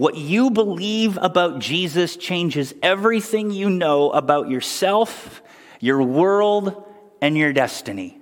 [0.00, 5.42] What you believe about Jesus changes everything you know about yourself,
[5.78, 6.86] your world,
[7.20, 8.18] and your destiny.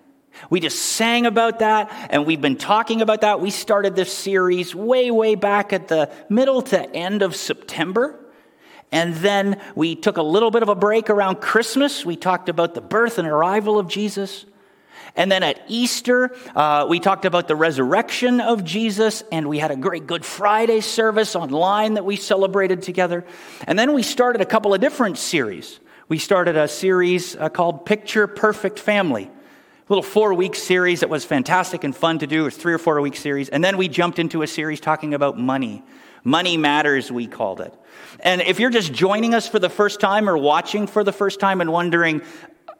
[0.50, 3.40] We just sang about that and we've been talking about that.
[3.40, 8.18] We started this series way, way back at the middle to end of September.
[8.90, 12.04] And then we took a little bit of a break around Christmas.
[12.04, 14.46] We talked about the birth and arrival of Jesus.
[15.18, 19.72] And then at Easter, uh, we talked about the resurrection of Jesus, and we had
[19.72, 23.26] a great Good Friday service online that we celebrated together.
[23.66, 25.80] And then we started a couple of different series.
[26.08, 29.28] We started a series uh, called Picture Perfect Family,
[29.88, 32.42] little four week series that was fantastic and fun to do.
[32.42, 33.48] It was three or four week series.
[33.48, 35.82] And then we jumped into a series talking about money.
[36.24, 37.74] Money Matters, we called it.
[38.20, 41.40] And if you're just joining us for the first time or watching for the first
[41.40, 42.22] time and wondering,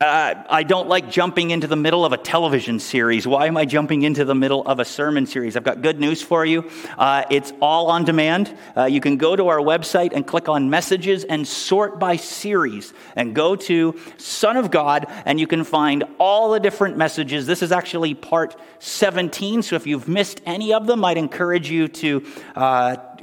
[0.01, 3.27] uh, I don't like jumping into the middle of a television series.
[3.27, 5.57] Why am I jumping into the middle of a sermon series?
[5.57, 6.71] I've got good news for you.
[6.97, 8.57] Uh, it's all on demand.
[8.77, 12.93] Uh, you can go to our website and click on messages and sort by series
[13.17, 17.47] and go to Son of God and you can find all the different messages.
[17.47, 19.63] This is actually part 17.
[19.63, 22.25] So if you've missed any of them, I'd encourage you to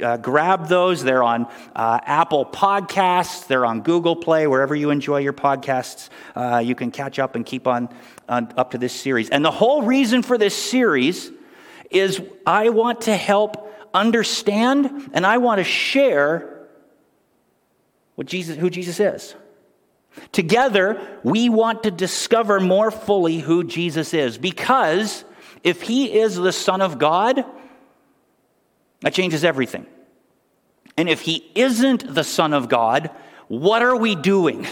[0.02, 1.04] uh, grab those.
[1.04, 6.10] They're on uh, Apple Podcasts, they're on Google Play, wherever you enjoy your podcasts.
[6.36, 7.90] Uh, you can catch up and keep on,
[8.28, 9.30] on up to this series.
[9.30, 11.32] And the whole reason for this series
[11.92, 16.68] is I want to help understand and I want to share
[18.16, 19.36] what Jesus, who Jesus is.
[20.32, 25.26] Together, we want to discover more fully who Jesus is because
[25.64, 27.44] if he is the Son of God,
[29.06, 29.86] that changes everything.
[30.98, 33.12] And if he isn't the Son of God,
[33.48, 34.66] what are we doing?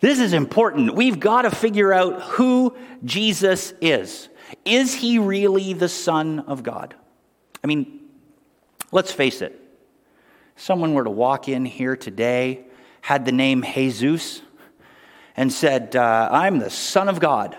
[0.00, 0.94] This is important.
[0.94, 4.30] We've got to figure out who Jesus is.
[4.64, 6.94] Is he really the Son of God?
[7.62, 8.00] I mean,
[8.92, 9.60] let's face it.
[10.56, 12.64] Someone were to walk in here today,
[13.02, 14.40] had the name Jesus,
[15.36, 17.58] and said, uh, I'm the Son of God.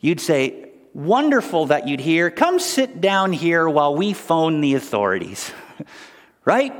[0.00, 2.30] You'd say, wonderful that you'd hear.
[2.30, 5.52] Come sit down here while we phone the authorities.
[6.44, 6.72] right?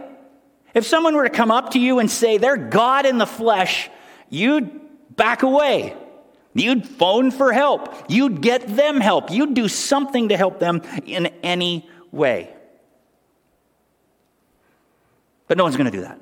[0.72, 3.90] If someone were to come up to you and say they're God in the flesh,
[4.30, 4.80] you'd
[5.16, 5.96] back away.
[6.54, 7.92] You'd phone for help.
[8.08, 9.30] You'd get them help.
[9.30, 12.54] You'd do something to help them in any way.
[15.48, 16.20] But no one's going to do that.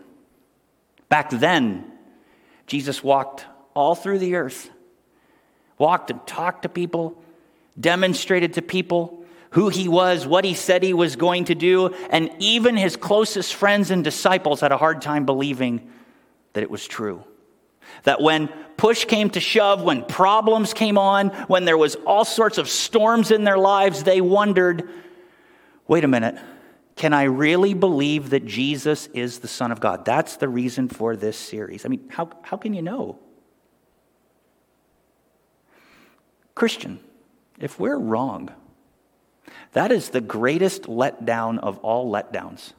[1.09, 1.91] Back then,
[2.67, 4.71] Jesus walked all through the earth,
[5.77, 7.23] walked and talked to people,
[7.79, 12.31] demonstrated to people who he was, what he said he was going to do, and
[12.39, 15.91] even his closest friends and disciples had a hard time believing
[16.55, 17.23] that it was true.
[18.05, 22.57] That when push came to shove, when problems came on, when there was all sorts
[22.57, 24.89] of storms in their lives, they wondered,
[25.87, 26.39] wait a minute,
[26.97, 30.05] can I really believe that Jesus is the Son of God?
[30.05, 31.85] That's the reason for this series.
[31.85, 33.19] I mean, how, how can you know?
[36.55, 37.01] Christian,
[37.63, 38.51] if we're wrong,
[39.73, 42.73] that is the greatest letdown of all letdowns.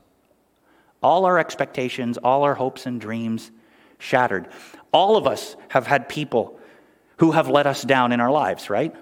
[1.02, 3.50] All our expectations, all our hopes and dreams
[3.98, 4.50] shattered.
[4.92, 6.60] All of us have had people
[7.18, 8.94] who have let us down in our lives, right?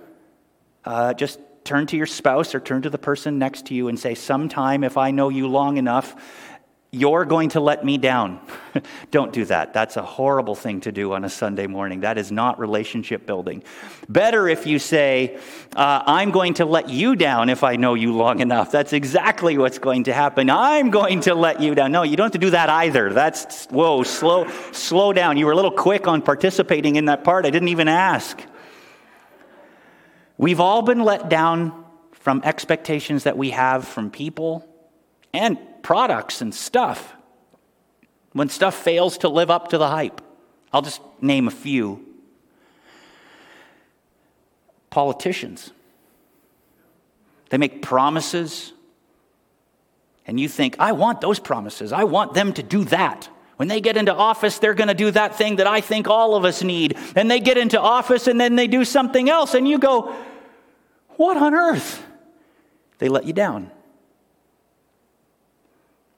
[0.86, 4.00] Uh, just turn to your spouse or turn to the person next to you and
[4.00, 6.16] say, Sometime, if I know you long enough,
[6.94, 8.42] you're going to let me down.
[9.12, 9.74] Don't do that.
[9.74, 12.02] That's a horrible thing to do on a Sunday morning.
[12.02, 13.64] That is not relationship building.
[14.10, 15.40] Better if you say,
[15.74, 18.74] uh, I'm going to let you down if I know you long enough.
[18.74, 20.50] That's exactly what's going to happen.
[20.50, 21.94] I'm going to let you down.
[21.94, 23.14] No, you don't have to do that either.
[23.14, 25.38] That's, whoa, slow, slow down.
[25.38, 27.46] You were a little quick on participating in that part.
[27.46, 28.38] I didn't even ask.
[30.38, 34.68] We've all been let down from expectations that we have from people
[35.34, 37.14] and products and stuff.
[38.34, 40.22] When stuff fails to live up to the hype,
[40.72, 42.06] I'll just name a few.
[44.90, 45.72] Politicians.
[47.50, 48.72] They make promises,
[50.26, 51.92] and you think, I want those promises.
[51.92, 53.28] I want them to do that.
[53.58, 56.36] When they get into office, they're going to do that thing that I think all
[56.36, 56.98] of us need.
[57.16, 60.16] And they get into office and then they do something else, and you go,
[61.18, 62.04] What on earth?
[63.00, 63.70] They let you down.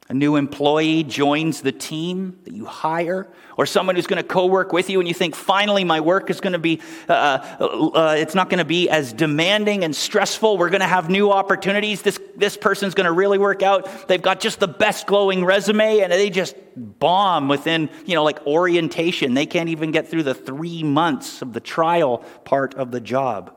[0.09, 4.73] A new employee joins the team that you hire, or someone who's going to co-work
[4.73, 8.15] with you, and you think, finally, my work is going to be, uh, uh, uh,
[8.17, 10.57] it's not going to be as demanding and stressful.
[10.57, 12.01] We're going to have new opportunities.
[12.01, 14.07] This, this person's going to really work out.
[14.09, 18.45] They've got just the best glowing resume, and they just bomb within, you know, like
[18.45, 19.35] orientation.
[19.35, 23.55] They can't even get through the three months of the trial part of the job.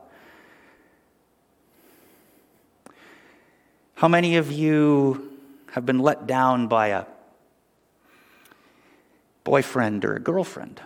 [3.95, 5.36] How many of you
[5.77, 7.05] have been let down by a
[9.43, 10.81] boyfriend or a girlfriend.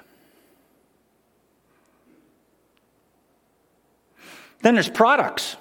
[4.61, 5.55] Then there's products,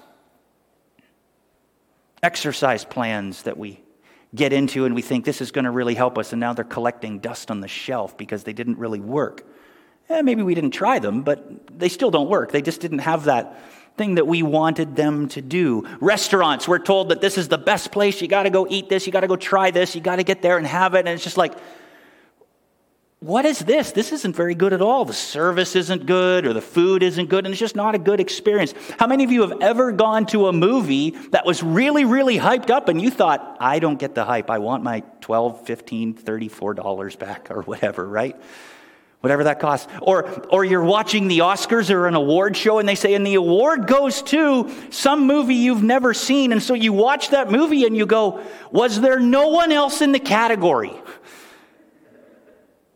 [2.24, 3.80] exercise plans that we
[4.34, 6.64] get into and we think this is going to really help us, and now they're
[6.64, 9.46] collecting dust on the shelf because they didn't really work.
[10.08, 12.50] Eh, maybe we didn't try them, but they still don't work.
[12.50, 13.62] They just didn't have that
[14.00, 15.86] that we wanted them to do.
[16.00, 18.20] Restaurants, we're told that this is the best place.
[18.22, 19.06] You got to go eat this.
[19.06, 19.94] You got to go try this.
[19.94, 21.00] You got to get there and have it.
[21.00, 21.54] And it's just like,
[23.20, 23.92] what is this?
[23.92, 25.04] This isn't very good at all.
[25.04, 28.18] The service isn't good or the food isn't good, and it's just not a good
[28.18, 28.72] experience.
[28.98, 32.70] How many of you have ever gone to a movie that was really, really hyped
[32.70, 34.48] up and you thought, I don't get the hype.
[34.48, 38.40] I want my 12, 15, 34 dollars back or whatever, right?
[39.20, 39.86] Whatever that costs.
[40.00, 43.34] Or, or you're watching the Oscars or an award show and they say, and the
[43.34, 46.52] award goes to some movie you've never seen.
[46.52, 50.12] And so you watch that movie and you go, was there no one else in
[50.12, 50.94] the category?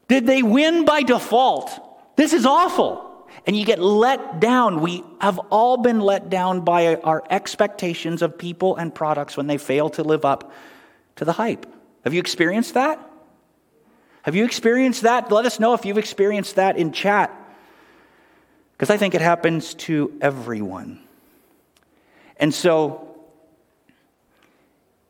[0.08, 1.70] Did they win by default?
[2.16, 3.28] This is awful.
[3.46, 4.80] And you get let down.
[4.80, 9.58] We have all been let down by our expectations of people and products when they
[9.58, 10.52] fail to live up
[11.16, 11.66] to the hype.
[12.04, 12.98] Have you experienced that?
[14.24, 15.30] Have you experienced that?
[15.30, 17.30] Let us know if you've experienced that in chat.
[18.72, 20.98] Because I think it happens to everyone.
[22.38, 23.18] And so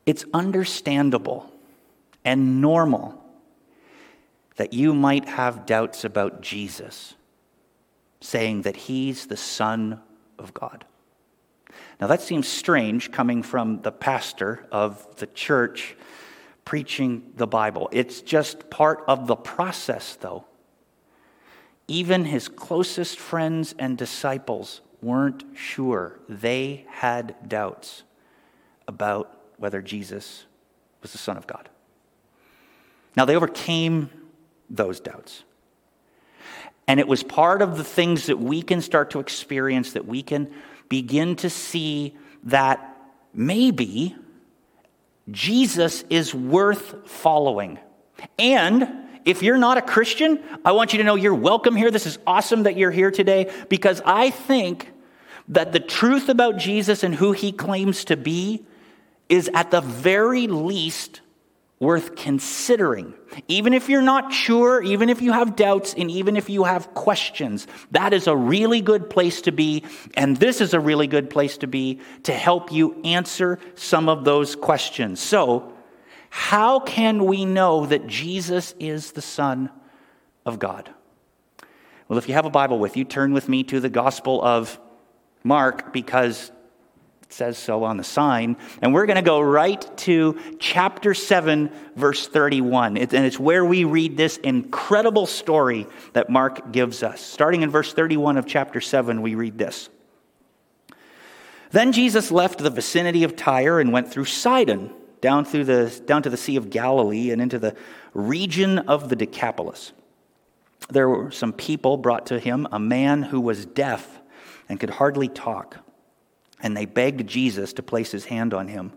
[0.05, 1.49] it's understandable
[2.25, 3.23] and normal
[4.57, 7.15] that you might have doubts about Jesus,
[8.21, 10.01] saying that he's the Son
[10.41, 10.85] of God.
[12.01, 15.95] Now, that seems strange coming from the pastor of the church
[16.65, 17.89] preaching the Bible.
[17.93, 20.45] It's just part of the process, though.
[21.87, 26.19] Even his closest friends and disciples weren't sure.
[26.29, 28.05] They had doubts
[28.89, 30.47] about whether Jesus
[31.03, 31.69] was the Son of God.
[33.17, 34.11] Now, they overcame
[34.71, 35.45] those doubts.
[36.87, 40.23] And it was part of the things that we can start to experience that we
[40.23, 40.53] can
[40.89, 42.97] begin to see that
[43.33, 44.17] maybe
[45.31, 47.79] Jesus is worth following.
[48.39, 48.89] And
[49.25, 51.91] if you're not a Christian, I want you to know you're welcome here.
[51.91, 54.91] This is awesome that you're here today because I think
[55.49, 58.65] that the truth about Jesus and who he claims to be
[59.29, 61.21] is at the very least
[61.81, 63.15] worth considering.
[63.49, 66.95] Even if you're not sure, even if you have doubts, and even if you have
[66.95, 69.85] questions, that is a really good place to be.
[70.17, 74.25] And this is a really good place to be to help you answer some of
[74.25, 75.21] those questions.
[75.21, 75.73] So,
[76.31, 79.71] how can we know that Jesus is the Son
[80.45, 80.91] of God?
[82.09, 84.79] Well, if you have a Bible with you, turn with me to the Gospel of
[85.45, 86.51] Mark because
[87.33, 88.57] says so on the sign.
[88.83, 92.97] And we're going to go right to chapter 7, verse 31.
[92.97, 97.21] and it's where we read this incredible story that Mark gives us.
[97.21, 99.89] Starting in verse 31 of chapter 7, we read this.
[101.71, 106.23] Then Jesus left the vicinity of Tyre and went through Sidon, down, through the, down
[106.23, 107.75] to the Sea of Galilee, and into the
[108.13, 109.93] region of the Decapolis.
[110.89, 114.21] There were some people brought to him a man who was deaf
[114.69, 115.84] and could hardly talk
[116.65, 118.91] and they begged Jesus to place his hand on him.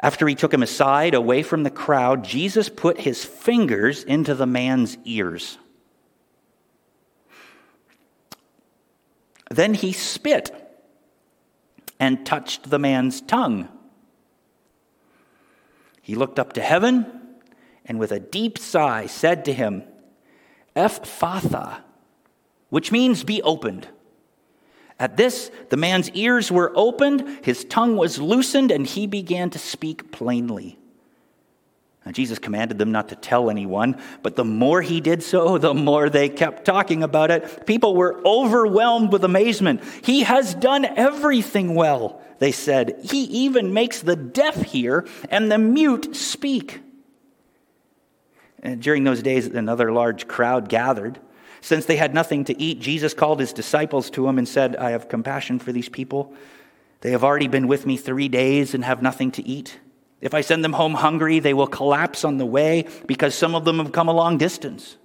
[0.00, 4.46] After he took him aside, away from the crowd, Jesus put his fingers into the
[4.46, 5.58] man's ears.
[9.50, 10.50] Then he spit
[12.00, 13.68] and touched the man's tongue.
[16.00, 17.04] He looked up to heaven
[17.84, 19.82] and with a deep sigh said to him,
[20.74, 21.82] Ephphatha,
[22.70, 23.88] which means be opened.
[25.00, 29.58] At this, the man's ears were opened, his tongue was loosened, and he began to
[29.58, 30.78] speak plainly.
[32.04, 35.74] Now, Jesus commanded them not to tell anyone, but the more he did so, the
[35.74, 37.66] more they kept talking about it.
[37.66, 39.82] People were overwhelmed with amazement.
[40.02, 42.98] He has done everything well, they said.
[43.02, 46.80] He even makes the deaf hear and the mute speak.
[48.62, 51.20] And during those days, another large crowd gathered.
[51.60, 54.90] Since they had nothing to eat, Jesus called his disciples to him and said, I
[54.90, 56.32] have compassion for these people.
[57.00, 59.78] They have already been with me three days and have nothing to eat.
[60.20, 63.64] If I send them home hungry, they will collapse on the way because some of
[63.64, 64.96] them have come a long distance.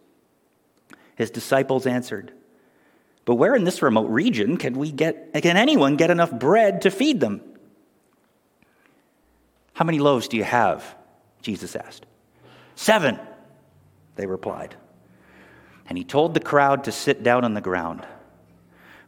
[1.16, 2.32] His disciples answered,
[3.26, 6.92] But where in this remote region can we get can anyone get enough bread to
[6.92, 7.42] feed them?
[9.74, 10.96] How many loaves do you have?
[11.42, 12.06] Jesus asked.
[12.76, 13.20] Seven,
[14.16, 14.76] they replied
[15.88, 18.06] and he told the crowd to sit down on the ground.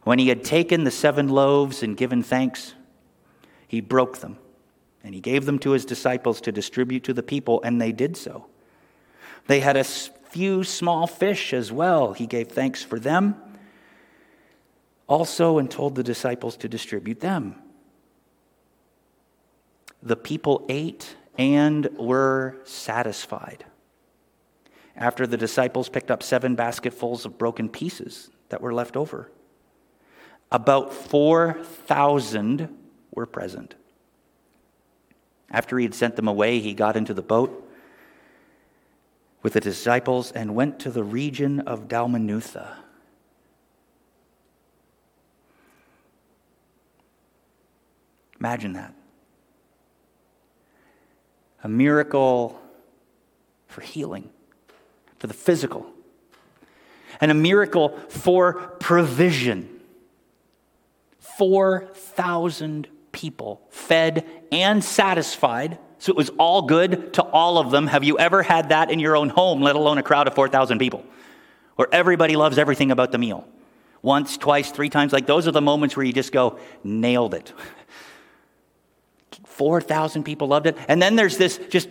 [0.04, 2.74] When he had taken the seven loaves and given thanks,
[3.66, 4.38] he broke them
[5.02, 8.16] And he gave them to his disciples to distribute to the people, and they did
[8.16, 8.46] so.
[9.46, 12.12] They had a few small fish as well.
[12.12, 13.36] He gave thanks for them
[15.06, 17.56] also and told the disciples to distribute them.
[20.02, 23.64] The people ate and were satisfied.
[24.96, 29.30] After the disciples picked up seven basketfuls of broken pieces that were left over,
[30.50, 32.74] about 4,000
[33.12, 33.74] were present.
[35.50, 37.62] After he had sent them away, he got into the boat
[39.42, 42.76] with the disciples and went to the region of Dalmanutha.
[48.40, 48.94] Imagine that.
[51.62, 52.60] A miracle
[53.66, 54.30] for healing,
[55.26, 55.86] for the physical,
[57.20, 59.68] and a miracle for provision.
[61.18, 65.78] 4,000 people fed and satisfied.
[65.98, 67.88] So it was all good to all of them.
[67.88, 70.78] Have you ever had that in your own home, let alone a crowd of 4,000
[70.78, 71.04] people?
[71.74, 73.46] Where everybody loves everything about the meal.
[74.02, 75.12] Once, twice, three times.
[75.12, 77.52] Like those are the moments where you just go, nailed it.
[79.44, 80.76] 4,000 people loved it.
[80.88, 81.88] And then there's this just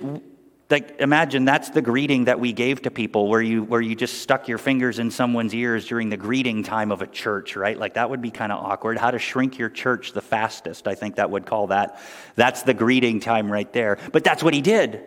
[0.70, 4.22] like imagine that's the greeting that we gave to people where you where you just
[4.22, 7.78] stuck your fingers in someone's ears during the greeting time of a church right?
[7.78, 8.98] Like that would be kind of awkward.
[8.98, 12.00] How to shrink your church the fastest i think that would call that.
[12.36, 13.98] That's the greeting time right there.
[14.12, 15.06] But that's what he did.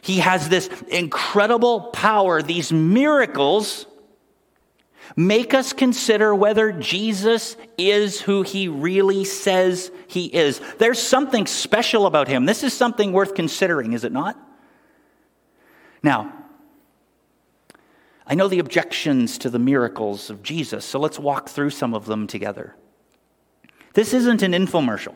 [0.00, 3.86] He has this incredible power these miracles
[5.16, 10.60] make us consider whether Jesus is who he really says he is.
[10.78, 12.46] There's something special about him.
[12.46, 14.36] This is something worth considering, is it not?
[16.02, 16.32] Now,
[18.26, 22.06] I know the objections to the miracles of Jesus, so let's walk through some of
[22.06, 22.74] them together.
[23.94, 25.14] This isn't an infomercial.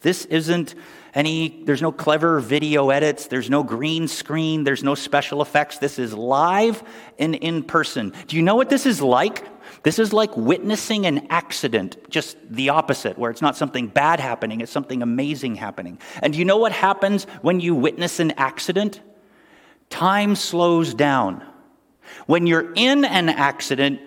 [0.00, 0.74] This isn't
[1.14, 5.78] any, there's no clever video edits, there's no green screen, there's no special effects.
[5.78, 6.82] This is live
[7.18, 8.12] and in person.
[8.26, 9.46] Do you know what this is like?
[9.82, 14.60] This is like witnessing an accident, just the opposite, where it's not something bad happening,
[14.60, 15.98] it's something amazing happening.
[16.22, 19.00] And do you know what happens when you witness an accident?
[19.90, 21.44] Time slows down.
[22.26, 24.00] When you're in an accident,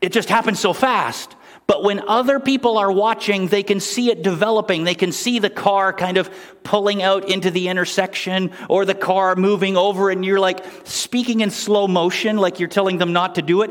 [0.00, 1.34] it just happens so fast
[1.66, 4.84] but when other people are watching, they can see it developing.
[4.84, 6.30] They can see the car kind of
[6.62, 11.50] pulling out into the intersection or the car moving over, and you're like speaking in
[11.50, 13.70] slow motion, like you're telling them not to do it.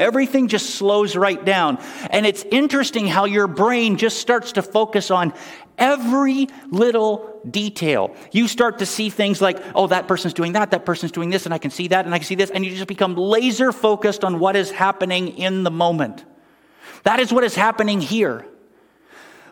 [0.00, 1.78] Everything just slows right down.
[2.10, 5.32] And it's interesting how your brain just starts to focus on
[5.76, 8.14] every little detail.
[8.32, 11.44] You start to see things like, oh, that person's doing that, that person's doing this,
[11.44, 13.72] and I can see that, and I can see this, and you just become laser
[13.72, 16.24] focused on what is happening in the moment.
[17.04, 18.46] That is what is happening here.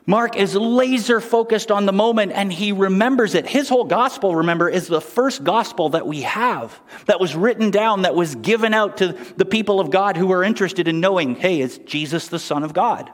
[0.09, 3.47] Mark is laser focused on the moment and he remembers it.
[3.47, 8.03] His whole gospel, remember, is the first gospel that we have that was written down,
[8.03, 11.61] that was given out to the people of God who are interested in knowing, hey,
[11.61, 13.11] is Jesus the Son of God?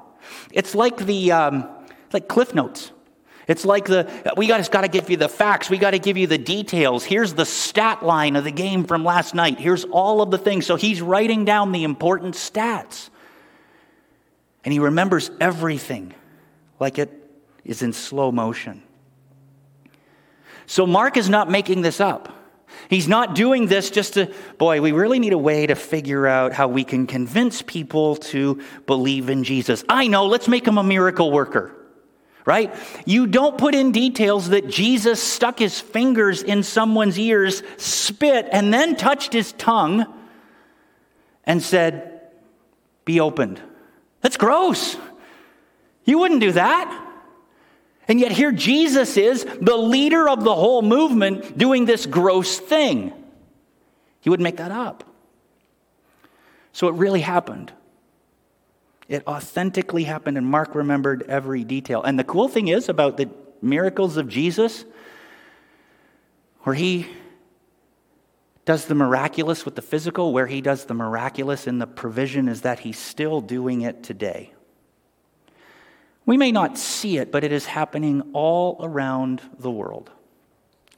[0.53, 1.69] It's like the um,
[2.13, 2.93] like Cliff Notes.
[3.47, 5.69] It's like the, we got, got to give you the facts.
[5.69, 7.05] We got to give you the details.
[7.05, 9.59] Here's the stat line of the game from last night.
[9.59, 10.67] Here's all of the things.
[10.67, 13.11] So he's writing down the important stats.
[14.65, 16.15] And he remembers everything
[16.81, 17.11] like it
[17.65, 18.83] is in slow motion.
[20.67, 22.33] So Mark is not making this up.
[22.89, 26.53] He's not doing this just to, boy, we really need a way to figure out
[26.55, 29.85] how we can convince people to believe in Jesus.
[29.89, 31.75] I know, let's make him a miracle worker
[32.45, 32.75] right?
[33.07, 38.73] You don't put in details that Jesus stuck his fingers in someone's ears, spit, and
[38.73, 40.07] then touched his tongue
[41.45, 42.21] and said,
[43.05, 43.61] Be opened.
[44.21, 44.97] That's gross.
[46.05, 47.01] You wouldn't do that.
[48.07, 53.13] And yet, here Jesus is, the leader of the whole movement, doing this gross thing.
[54.21, 55.05] He wouldn't make that up.
[56.73, 57.73] So it really happened.
[59.09, 62.03] It authentically happened, and Mark remembered every detail.
[62.03, 63.29] And the cool thing is about the
[63.61, 64.85] miracles of Jesus,
[66.61, 67.07] where he
[68.65, 72.63] does the miraculous with the physical, where he does the miraculous in the provision, is
[72.63, 74.53] that he's still doing it today.
[76.25, 80.11] We may not see it, but it is happening all around the world.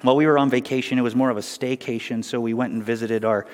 [0.02, 2.84] While we were on vacation, it was more of a staycation, so we went and
[2.84, 3.46] visited our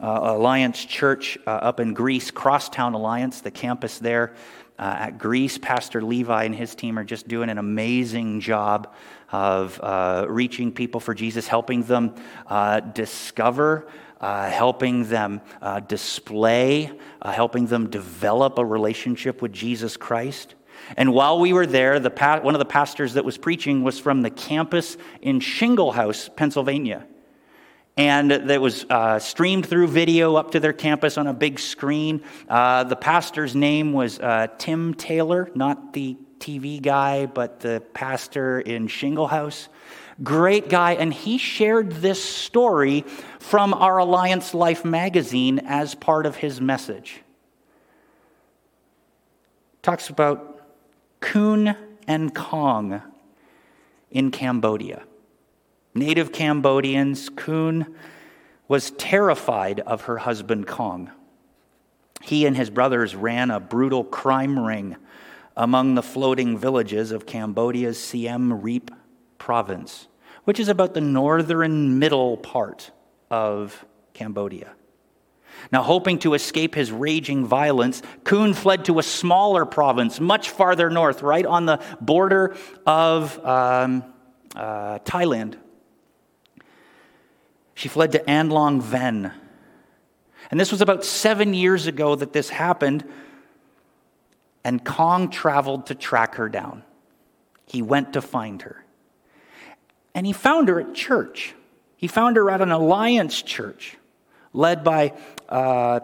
[0.00, 4.34] Alliance Church uh, up in Greece, Crosstown Alliance, the campus there
[4.78, 5.58] uh, at Greece.
[5.58, 8.94] Pastor Levi and his team are just doing an amazing job
[9.32, 12.14] of uh, reaching people for Jesus, helping them
[12.46, 13.88] uh, discover
[14.20, 16.90] uh, helping them uh, display,
[17.22, 20.54] uh, helping them develop a relationship with Jesus Christ.
[20.96, 23.98] And while we were there, the pa- one of the pastors that was preaching was
[23.98, 27.06] from the campus in Shinglehouse, Pennsylvania.
[27.98, 32.22] And that was uh, streamed through video up to their campus on a big screen.
[32.48, 38.60] Uh, the pastor's name was uh, Tim Taylor, not the TV guy, but the pastor
[38.60, 39.66] in Shinglehouse.
[40.22, 40.92] Great guy.
[40.92, 43.04] And he shared this story
[43.40, 47.20] from our Alliance Life magazine as part of his message.
[49.82, 50.62] Talks about
[51.18, 51.76] Kun
[52.06, 53.02] and Kong
[54.12, 55.02] in Cambodia.
[55.98, 57.94] Native Cambodians, Kun
[58.68, 61.10] was terrified of her husband Kong.
[62.22, 64.96] He and his brothers ran a brutal crime ring
[65.56, 68.90] among the floating villages of Cambodia's Siem Reap
[69.38, 70.06] province,
[70.44, 72.90] which is about the northern middle part
[73.30, 74.74] of Cambodia.
[75.72, 80.90] Now, hoping to escape his raging violence, Kun fled to a smaller province much farther
[80.90, 82.54] north, right on the border
[82.86, 84.04] of um,
[84.54, 85.56] uh, Thailand.
[87.78, 89.32] She fled to Anlong Veng.
[90.50, 93.04] And this was about seven years ago that this happened.
[94.64, 96.82] And Kong traveled to track her down.
[97.66, 98.84] He went to find her.
[100.12, 101.54] And he found her at church.
[101.96, 103.96] He found her at an alliance church
[104.52, 105.12] led by,
[105.48, 106.00] uh,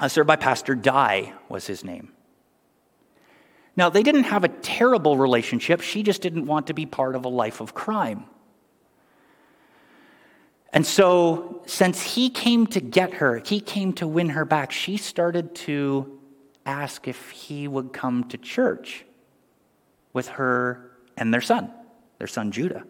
[0.00, 2.10] uh, served by Pastor Dai, was his name.
[3.76, 5.82] Now, they didn't have a terrible relationship.
[5.82, 8.24] She just didn't want to be part of a life of crime.
[10.72, 14.96] And so, since he came to get her, he came to win her back, she
[14.96, 16.18] started to
[16.66, 19.04] ask if he would come to church
[20.12, 21.70] with her and their son,
[22.18, 22.84] their son Judah.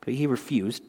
[0.00, 0.82] But he refused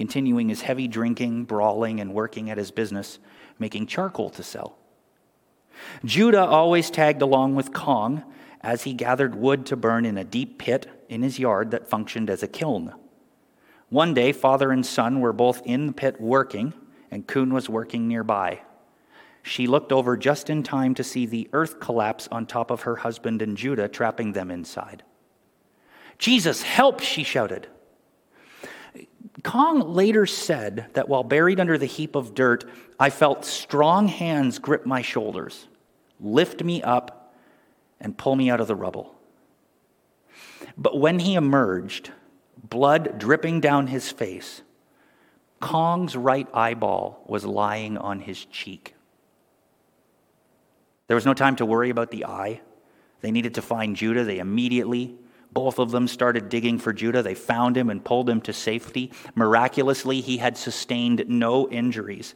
[0.00, 3.18] continuing his heavy drinking, brawling, and working at his business,
[3.58, 4.78] making charcoal to sell.
[6.06, 8.24] Judah always tagged along with Kong
[8.62, 12.30] as he gathered wood to burn in a deep pit in his yard that functioned
[12.30, 12.94] as a kiln.
[13.90, 16.72] One day, father and son were both in the pit working,
[17.10, 18.60] and Kun was working nearby.
[19.42, 22.96] She looked over just in time to see the earth collapse on top of her
[22.96, 25.02] husband and Judah, trapping them inside.
[26.18, 27.66] Jesus, help, she shouted.
[29.42, 32.64] Kong later said that while buried under the heap of dirt,
[32.98, 35.66] I felt strong hands grip my shoulders,
[36.20, 37.34] lift me up,
[38.00, 39.14] and pull me out of the rubble.
[40.76, 42.10] But when he emerged,
[42.70, 44.62] blood dripping down his face,
[45.60, 48.94] Kong's right eyeball was lying on his cheek.
[51.08, 52.60] There was no time to worry about the eye.
[53.20, 54.24] They needed to find Judah.
[54.24, 55.18] They immediately
[55.52, 57.22] both of them started digging for Judah.
[57.22, 59.12] They found him and pulled him to safety.
[59.34, 62.34] Miraculously, he had sustained no injuries.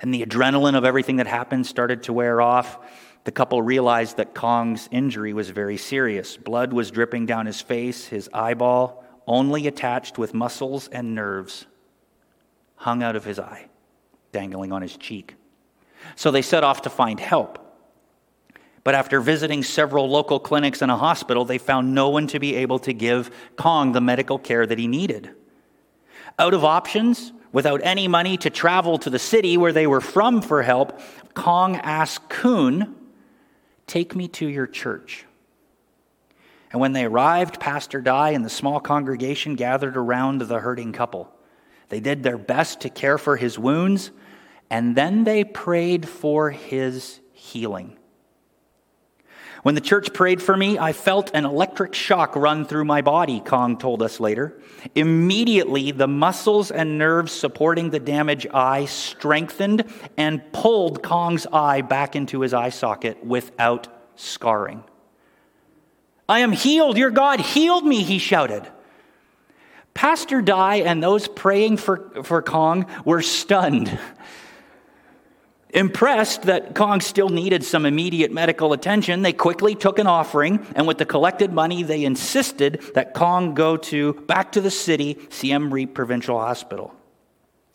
[0.00, 2.78] And the adrenaline of everything that happened started to wear off.
[3.24, 6.36] The couple realized that Kong's injury was very serious.
[6.36, 11.66] Blood was dripping down his face, his eyeball, only attached with muscles and nerves,
[12.76, 13.66] hung out of his eye,
[14.32, 15.34] dangling on his cheek.
[16.14, 17.58] So they set off to find help.
[18.84, 22.54] But after visiting several local clinics and a hospital, they found no one to be
[22.54, 25.32] able to give Kong the medical care that he needed.
[26.38, 30.40] Out of options, without any money to travel to the city where they were from
[30.40, 31.00] for help,
[31.34, 32.94] Kong asked Kun,
[33.88, 35.25] Take me to your church.
[36.76, 41.34] And when they arrived, Pastor Dai and the small congregation gathered around the hurting couple.
[41.88, 44.10] They did their best to care for his wounds,
[44.68, 47.96] and then they prayed for his healing.
[49.62, 53.40] When the church prayed for me, I felt an electric shock run through my body,
[53.40, 54.60] Kong told us later.
[54.94, 59.84] Immediately, the muscles and nerves supporting the damaged eye strengthened
[60.18, 64.84] and pulled Kong's eye back into his eye socket without scarring.
[66.28, 66.96] I am healed.
[66.96, 68.66] Your God healed me, he shouted.
[69.94, 73.98] Pastor Dai and those praying for, for Kong were stunned.
[75.70, 80.86] Impressed that Kong still needed some immediate medical attention, they quickly took an offering, and
[80.86, 85.72] with the collected money, they insisted that Kong go to back to the city Siem
[85.72, 86.94] Reap Provincial Hospital.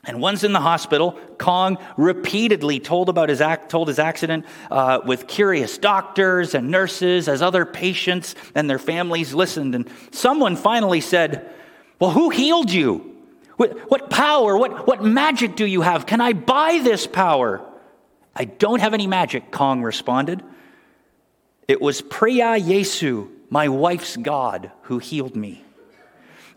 [0.03, 4.99] And once in the hospital, Kong repeatedly told about his act, told his accident uh,
[5.05, 9.75] with curious doctors and nurses as other patients and their families listened.
[9.75, 11.53] And someone finally said,
[11.99, 13.15] "Well, who healed you?
[13.57, 14.57] What, what power?
[14.57, 16.07] What, what magic do you have?
[16.07, 17.61] Can I buy this power?"
[18.35, 20.41] I don't have any magic, Kong responded.
[21.67, 25.63] It was Preah Yesu, my wife's God, who healed me.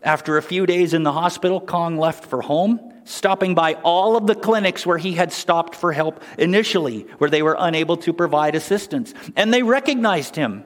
[0.05, 4.27] After a few days in the hospital, Kong left for home, stopping by all of
[4.27, 8.55] the clinics where he had stopped for help initially, where they were unable to provide
[8.55, 9.14] assistance.
[9.35, 10.64] And they recognized him.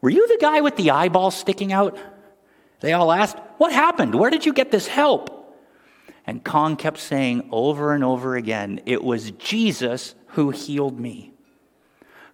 [0.00, 1.96] Were you the guy with the eyeball sticking out?
[2.80, 4.14] They all asked, What happened?
[4.14, 5.34] Where did you get this help?
[6.26, 11.32] And Kong kept saying over and over again, It was Jesus who healed me.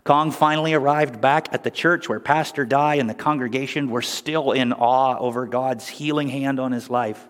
[0.05, 4.53] Kong finally arrived back at the church where Pastor Dai and the congregation were still
[4.53, 7.27] in awe over God's healing hand on his life.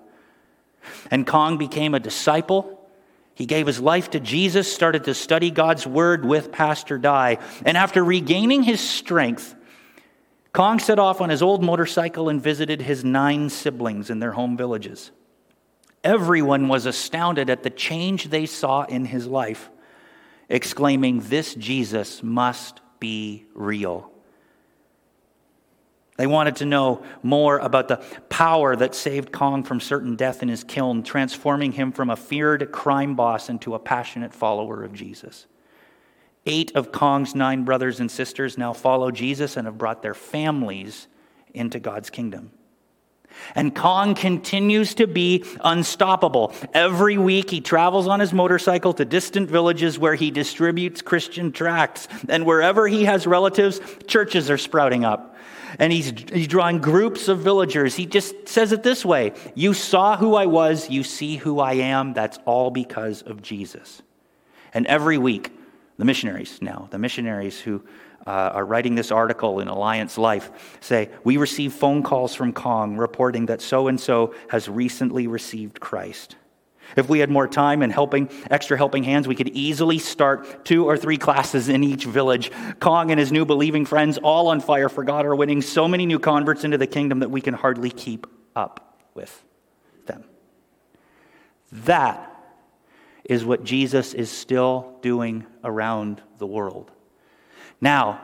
[1.09, 2.89] And Kong became a disciple.
[3.35, 7.39] He gave his life to Jesus, started to study God's word with Pastor Dai.
[7.65, 9.55] And after regaining his strength,
[10.53, 14.57] Kong set off on his old motorcycle and visited his nine siblings in their home
[14.57, 15.13] villages.
[16.03, 19.71] Everyone was astounded at the change they saw in his life
[20.49, 24.11] exclaiming, This Jesus must be real.
[26.17, 27.97] They wanted to know more about the
[28.29, 32.71] power that saved Kong from certain death in his kiln, transforming him from a feared
[32.71, 35.47] crime boss into a passionate follower of Jesus.
[36.47, 41.09] Eight of Kong's nine brothers and sisters now follow Jesus and have brought their families
[41.53, 42.53] into God's kingdom.
[43.55, 46.53] And Kong continues to be unstoppable.
[46.73, 52.09] Every week he travels on his motorcycle to distant villages where he distributes Christian tracts.
[52.29, 55.37] And wherever he has relatives, churches are sprouting up.
[55.79, 57.95] And he's, he's drawing groups of villagers.
[57.97, 61.75] He just says it this way You saw who I was, you see who I
[61.75, 62.13] am.
[62.13, 64.03] That's all because of Jesus.
[64.73, 65.53] And every week,
[65.99, 67.85] the missionaries now, the missionaries who
[68.27, 72.97] uh, are writing this article in Alliance Life say, We receive phone calls from Kong
[72.97, 76.37] reporting that so and so has recently received Christ.
[76.97, 80.85] If we had more time and helping, extra helping hands, we could easily start two
[80.85, 82.51] or three classes in each village.
[82.79, 86.07] Kong and his new believing friends, all on fire for God, are winning so many
[86.07, 89.45] new converts into the kingdom that we can hardly keep up with
[90.07, 90.25] them.
[91.73, 92.31] That
[93.25, 96.93] is what Jesus is still doing around the world.
[97.85, 98.19] Now,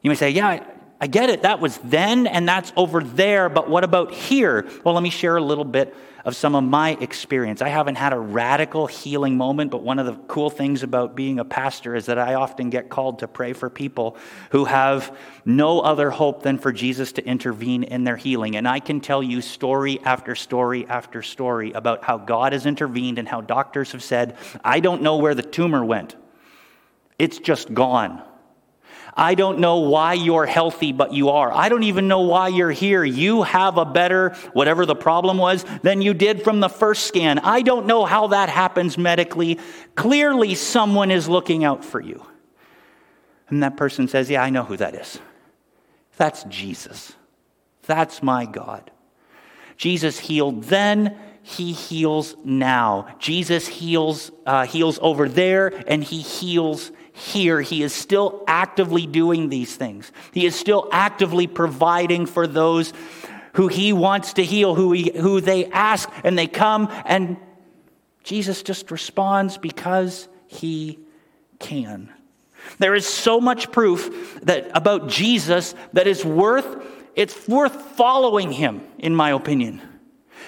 [0.00, 0.64] you may say, yeah,
[0.98, 1.42] I get it.
[1.42, 4.66] That was then and that's over there, but what about here?
[4.82, 5.94] Well, let me share a little bit
[6.24, 7.60] of some of my experience.
[7.60, 11.40] I haven't had a radical healing moment, but one of the cool things about being
[11.40, 14.16] a pastor is that I often get called to pray for people
[14.50, 18.56] who have no other hope than for Jesus to intervene in their healing.
[18.56, 23.18] And I can tell you story after story after story about how God has intervened
[23.18, 26.16] and how doctors have said, I don't know where the tumor went,
[27.18, 28.22] it's just gone.
[29.14, 31.52] I don't know why you're healthy, but you are.
[31.52, 33.04] I don't even know why you're here.
[33.04, 37.38] You have a better, whatever the problem was, than you did from the first scan.
[37.38, 39.58] I don't know how that happens medically.
[39.96, 42.24] Clearly, someone is looking out for you.
[43.48, 45.18] And that person says, Yeah, I know who that is.
[46.16, 47.12] That's Jesus.
[47.82, 48.90] That's my God.
[49.76, 53.08] Jesus healed then, he heals now.
[53.18, 59.48] Jesus heals, uh, heals over there, and he heals here, he is still actively doing
[59.48, 60.10] these things.
[60.32, 62.92] He is still actively providing for those
[63.54, 67.36] who he wants to heal, who, he, who they ask, and they come, and
[68.24, 70.98] Jesus just responds because he
[71.58, 72.10] can.
[72.78, 78.80] There is so much proof that about Jesus that is worth it's worth following him
[78.98, 79.82] in my opinion.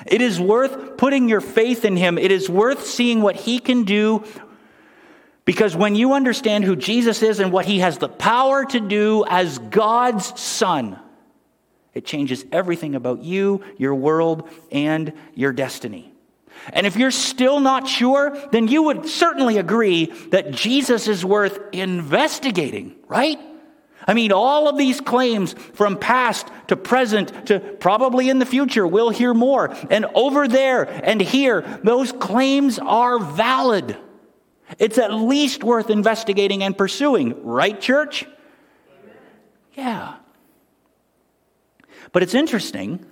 [0.06, 2.18] It is worth putting your faith in him.
[2.18, 4.24] It is worth seeing what he can do
[5.44, 9.24] because when you understand who Jesus is and what he has the power to do
[9.28, 10.98] as God's son,
[11.92, 16.12] it changes everything about you, your world, and your destiny.
[16.72, 21.58] And if you're still not sure, then you would certainly agree that Jesus is worth
[21.72, 23.38] investigating, right?
[24.06, 28.86] I mean, all of these claims from past to present to probably in the future,
[28.86, 29.74] we'll hear more.
[29.90, 33.96] And over there and here, those claims are valid.
[34.78, 38.26] It's at least worth investigating and pursuing, right, church?
[39.74, 40.16] Yeah.
[42.12, 43.04] But it's interesting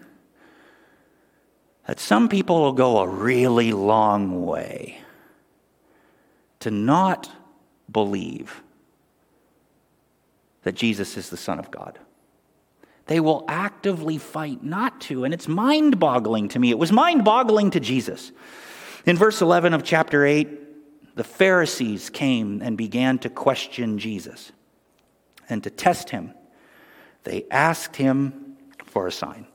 [1.87, 4.99] that some people will go a really long way
[6.61, 7.31] to not
[7.91, 8.63] believe
[10.63, 11.99] that Jesus is the Son of God.
[13.07, 16.71] They will actively fight not to, and it's mind boggling to me.
[16.71, 18.31] It was mind boggling to Jesus.
[19.05, 20.62] In verse 11 of chapter 8,
[21.15, 24.53] the Pharisees came and began to question Jesus.
[25.49, 26.33] And to test him,
[27.25, 29.47] they asked him for a sign,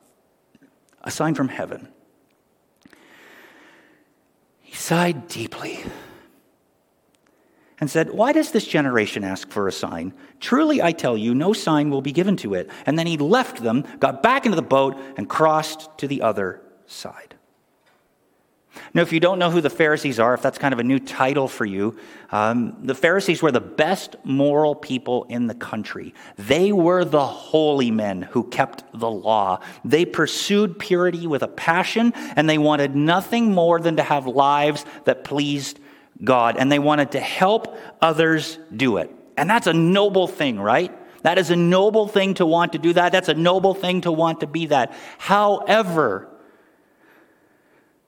[1.04, 1.88] a sign from heaven.
[4.62, 5.84] He sighed deeply
[7.80, 10.14] and said, Why does this generation ask for a sign?
[10.40, 12.70] Truly, I tell you, no sign will be given to it.
[12.86, 16.62] And then he left them, got back into the boat, and crossed to the other
[16.86, 17.37] side.
[18.94, 21.00] Now, if you don't know who the Pharisees are, if that's kind of a new
[21.00, 21.98] title for you,
[22.32, 26.14] um, the Pharisees were the best moral people in the country.
[26.38, 29.60] They were the holy men who kept the law.
[29.86, 34.86] They pursued purity with a passion, and they wanted nothing more than to have lives
[35.06, 35.80] that pleased
[36.24, 39.12] God, and they wanted to help others do it.
[39.38, 40.92] And that's a noble thing, right?
[41.24, 43.12] That is a noble thing to want to do that.
[43.12, 44.94] That's a noble thing to want to be that.
[45.18, 46.30] However,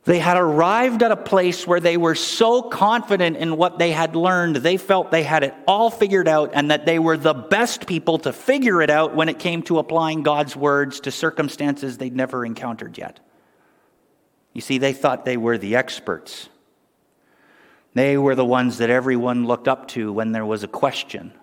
[0.09, 4.15] they had arrived at a place where they were so confident in what they had
[4.15, 7.85] learned, they felt they had it all figured out and that they were the best
[7.85, 12.15] people to figure it out when it came to applying God's words to circumstances they'd
[12.15, 13.19] never encountered yet.
[14.51, 16.49] You see, they thought they were the experts.
[17.93, 21.33] They were the ones that everyone looked up to when there was a question.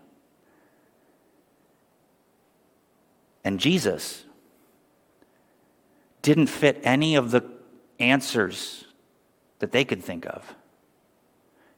[3.45, 4.25] And Jesus
[6.21, 7.56] didn't fit any of the
[7.99, 8.85] answers
[9.59, 10.55] that they could think of.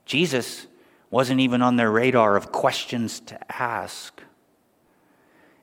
[0.04, 0.66] Jesus
[1.10, 4.22] wasn't even on their radar of questions to ask.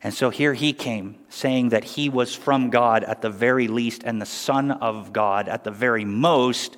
[0.01, 4.03] And so here he came, saying that he was from God at the very least
[4.03, 6.77] and the Son of God at the very most.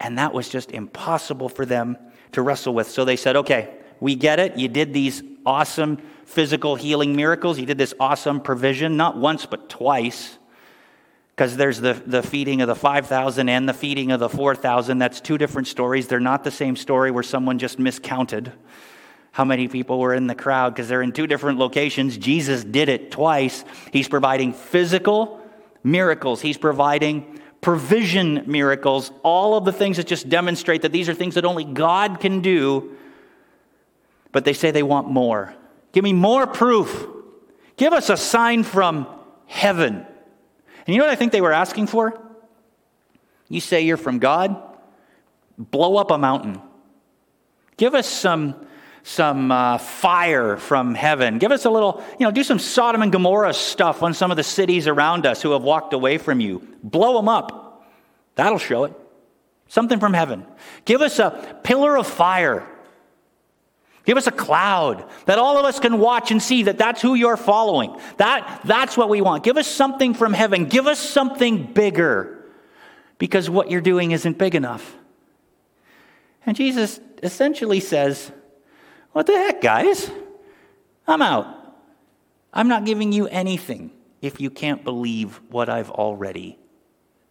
[0.00, 1.96] And that was just impossible for them
[2.32, 2.88] to wrestle with.
[2.88, 4.56] So they said, okay, we get it.
[4.56, 7.58] You did these awesome physical healing miracles.
[7.58, 10.38] You did this awesome provision, not once, but twice
[11.34, 14.98] because there's the, the feeding of the 5,000 and the feeding of the 4,000.
[14.98, 16.06] That's two different stories.
[16.06, 18.52] They're not the same story where someone just miscounted
[19.32, 22.16] how many people were in the crowd because they're in two different locations.
[22.16, 23.64] Jesus did it twice.
[23.92, 25.40] He's providing physical
[25.82, 31.14] miracles, He's providing provision miracles, all of the things that just demonstrate that these are
[31.14, 32.94] things that only God can do.
[34.30, 35.52] But they say they want more.
[35.92, 37.06] Give me more proof.
[37.76, 39.06] Give us a sign from
[39.46, 40.06] heaven.
[40.86, 42.20] And you know what I think they were asking for?
[43.48, 44.60] You say you're from God,
[45.58, 46.60] blow up a mountain.
[47.76, 48.54] Give us some,
[49.02, 51.38] some uh, fire from heaven.
[51.38, 54.36] Give us a little, you know, do some Sodom and Gomorrah stuff on some of
[54.36, 56.66] the cities around us who have walked away from you.
[56.82, 57.86] Blow them up.
[58.34, 58.92] That'll show it.
[59.68, 60.46] Something from heaven.
[60.84, 62.66] Give us a pillar of fire
[64.04, 67.14] Give us a cloud that all of us can watch and see that that's who
[67.14, 67.98] you're following.
[68.18, 69.44] That, that's what we want.
[69.44, 70.66] Give us something from heaven.
[70.66, 72.44] Give us something bigger
[73.18, 74.96] because what you're doing isn't big enough.
[76.44, 78.30] And Jesus essentially says,
[79.12, 80.10] What the heck, guys?
[81.06, 81.46] I'm out.
[82.52, 83.90] I'm not giving you anything
[84.20, 86.58] if you can't believe what I've already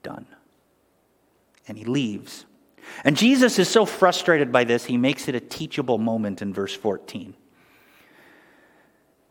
[0.02, 0.26] done.
[1.68, 2.46] And he leaves.
[3.04, 6.76] And Jesus is so frustrated by this, he makes it a teachable moment in verse
[6.76, 7.34] 14.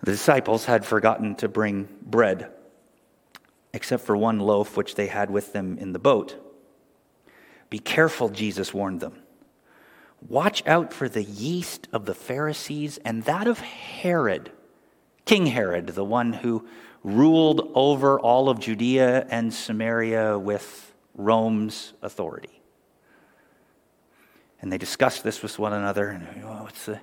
[0.03, 2.51] The disciples had forgotten to bring bread,
[3.73, 6.37] except for one loaf which they had with them in the boat.
[7.71, 9.23] Be careful, Jesus warned them.
[10.29, 14.53] Watch out for the yeast of the Pharisees and that of Herod,
[15.25, 16.67] King Herod, the one who
[17.03, 22.62] ruled over all of Judea and Samaria with Rome's authority.
[24.62, 26.09] And they discussed this with one another.
[26.09, 27.01] And oh, what's the,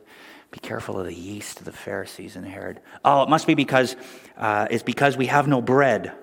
[0.51, 2.79] be careful of the yeast of the Pharisees and Herod.
[3.05, 3.95] Oh, it must be because
[4.37, 6.13] uh, it's because we have no bread.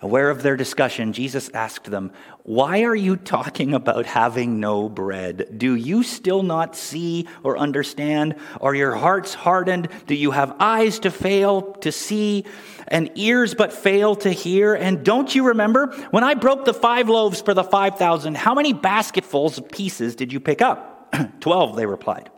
[0.00, 2.12] Aware of their discussion, Jesus asked them,
[2.46, 5.56] Why are you talking about having no bread?
[5.56, 8.34] Do you still not see or understand?
[8.60, 9.88] Are your hearts hardened?
[10.06, 12.44] Do you have eyes to fail to see
[12.86, 14.74] and ears but fail to hear?
[14.74, 18.74] And don't you remember when I broke the five loaves for the 5,000, how many
[18.74, 21.14] basketfuls of pieces did you pick up?
[21.40, 22.28] Twelve, they replied.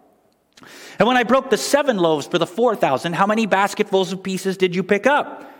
[1.00, 4.56] And when I broke the seven loaves for the 4,000, how many basketfuls of pieces
[4.56, 5.52] did you pick up?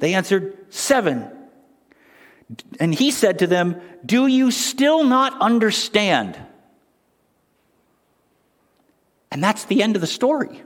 [0.00, 1.30] They answered, Seven.
[2.80, 6.38] And he said to them, Do you still not understand?
[9.30, 10.62] And that's the end of the story.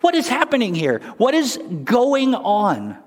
[0.00, 1.00] What is happening here?
[1.16, 2.98] What is going on?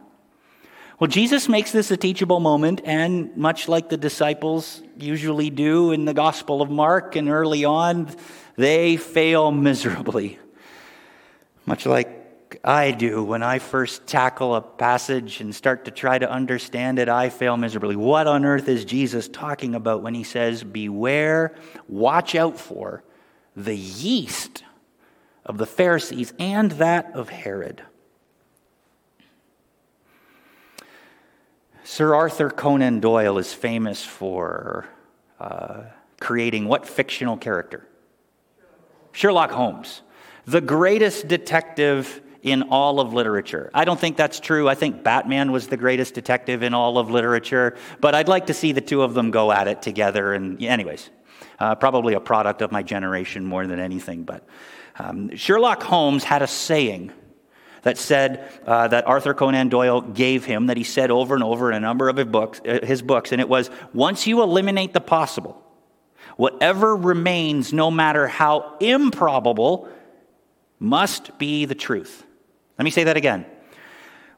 [0.99, 6.05] Well, Jesus makes this a teachable moment, and much like the disciples usually do in
[6.05, 8.15] the Gospel of Mark and early on,
[8.55, 10.39] they fail miserably.
[11.65, 12.22] Much like
[12.63, 17.09] I do when I first tackle a passage and start to try to understand it,
[17.09, 17.97] I fail miserably.
[17.97, 21.55] What on earth is Jesus talking about when he says, Beware,
[21.89, 23.03] watch out for
[23.55, 24.63] the yeast
[25.45, 27.83] of the Pharisees and that of Herod?
[31.83, 34.87] Sir Arthur Conan Doyle is famous for
[35.37, 35.81] uh,
[36.21, 37.85] creating what fictional character?
[39.11, 40.01] Sherlock Holmes,
[40.45, 43.71] the greatest detective in all of literature.
[43.73, 44.67] I don't think that's true.
[44.67, 48.53] I think Batman was the greatest detective in all of literature, but I'd like to
[48.53, 50.33] see the two of them go at it together.
[50.33, 51.09] And, anyways,
[51.57, 54.23] uh, probably a product of my generation more than anything.
[54.23, 54.45] But
[54.99, 57.13] um, Sherlock Holmes had a saying
[57.83, 61.71] that said uh, that Arthur Conan Doyle gave him that he said over and over
[61.71, 64.91] in a number of his books, uh, his books, and it was once you eliminate
[64.91, 65.61] the possible,
[66.35, 69.87] whatever remains, no matter how improbable,
[70.79, 72.25] must be the truth.
[72.77, 73.45] Let me say that again.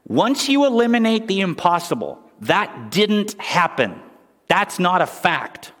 [0.06, 4.00] Once you eliminate the impossible, that didn't happen.
[4.48, 5.72] That's not a fact.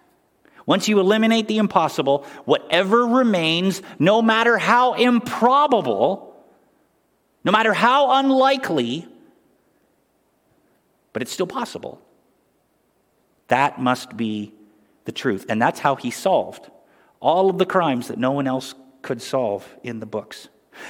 [0.64, 6.34] Once you eliminate the impossible, whatever remains, no matter how improbable,
[7.44, 9.06] no matter how unlikely,
[11.12, 12.02] but it's still possible.
[13.48, 14.52] That must be
[15.04, 15.46] the truth.
[15.48, 16.68] And that's how he solved
[17.20, 20.48] all of the crimes that no one else could solve in the books.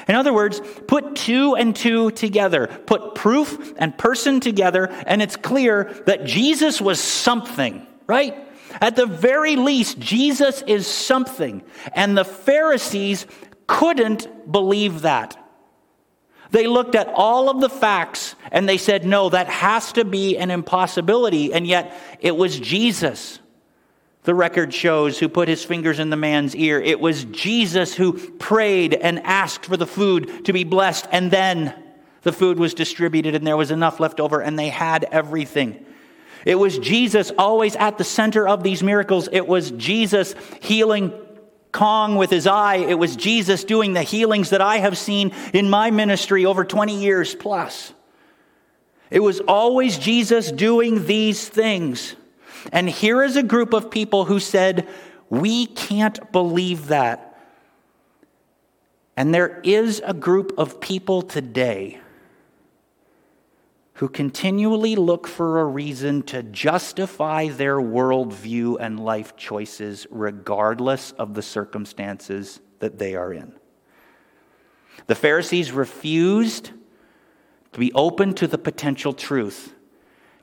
[0.09, 5.37] In other words, put two and two together, put proof and person together, and it's
[5.37, 8.37] clear that Jesus was something, right?
[8.81, 11.63] At the very least, Jesus is something.
[11.93, 13.27] And the Pharisees
[13.67, 15.43] couldn't believe that.
[16.51, 20.37] They looked at all of the facts and they said, no, that has to be
[20.39, 21.53] an impossibility.
[21.53, 23.41] And yet it was Jesus,
[24.27, 26.81] the record shows, who put his fingers in the man's ear.
[26.81, 31.07] It was Jesus who prayed and asked for the food to be blessed.
[31.13, 31.73] And then
[32.23, 35.87] the food was distributed and there was enough left over and they had everything.
[36.45, 39.29] It was Jesus always at the center of these miracles.
[39.31, 41.13] It was Jesus healing
[41.71, 42.79] Kong with his eye.
[42.79, 47.01] It was Jesus doing the healings that I have seen in my ministry over 20
[47.01, 47.93] years plus.
[49.09, 52.17] It was always Jesus doing these things.
[52.73, 54.89] And here is a group of people who said,
[55.31, 57.39] We can't believe that.
[59.17, 62.01] And there is a group of people today
[63.95, 71.33] who continually look for a reason to justify their worldview and life choices regardless of
[71.33, 73.55] the circumstances that they are in.
[75.07, 76.73] The Pharisees refused
[77.73, 79.75] to be open to the potential truth.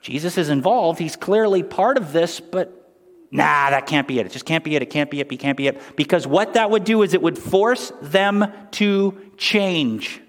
[0.04, 2.92] Jesus is involved, he's clearly part of this, but
[3.32, 4.26] nah, that can't be it.
[4.26, 4.82] It just can't be it.
[4.82, 5.32] It can't be it.
[5.32, 5.82] It can't be it.
[5.96, 10.22] Because what that would do is it would force them to change.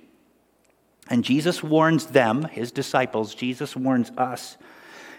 [1.11, 4.57] And Jesus warns them, his disciples, Jesus warns us,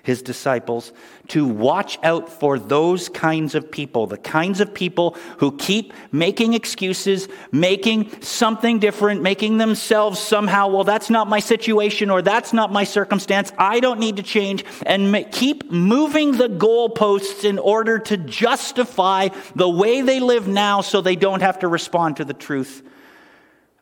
[0.05, 0.93] his disciples,
[1.29, 6.53] to watch out for those kinds of people, the kinds of people who keep making
[6.53, 12.71] excuses, making something different, making themselves somehow, well, that's not my situation or that's not
[12.71, 13.51] my circumstance.
[13.57, 19.67] I don't need to change, and keep moving the goalposts in order to justify the
[19.67, 22.83] way they live now so they don't have to respond to the truth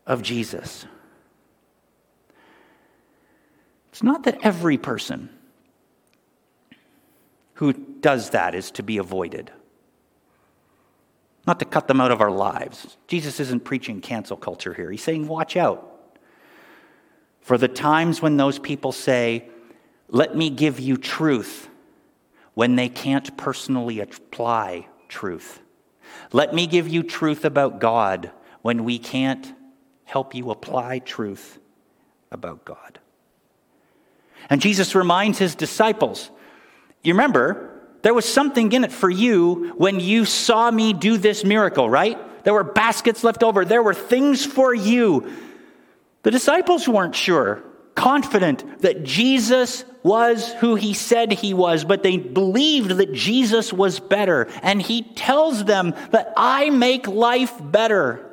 [0.07, 0.85] of Jesus.
[3.91, 5.29] It's not that every person
[7.55, 9.51] who does that is to be avoided,
[11.45, 12.97] not to cut them out of our lives.
[13.07, 14.89] Jesus isn't preaching cancel culture here.
[14.89, 15.93] He's saying, watch out
[17.43, 19.49] for the times when those people say,
[20.07, 21.69] Let me give you truth,
[22.53, 25.61] when they can't personally apply truth.
[26.31, 29.53] Let me give you truth about God when we can't
[30.05, 31.59] help you apply truth
[32.31, 32.99] about God.
[34.49, 36.31] And Jesus reminds his disciples,
[37.03, 37.69] you remember,
[38.01, 42.17] there was something in it for you when you saw me do this miracle, right?
[42.43, 45.31] There were baskets left over, there were things for you.
[46.23, 47.63] The disciples weren't sure,
[47.95, 53.99] confident that Jesus was who he said he was, but they believed that Jesus was
[53.99, 54.49] better.
[54.61, 58.29] And he tells them that I make life better.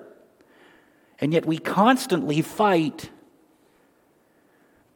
[1.20, 3.10] And yet we constantly fight